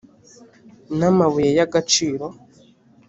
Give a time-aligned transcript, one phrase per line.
[0.97, 2.25] n amabuye y agaciro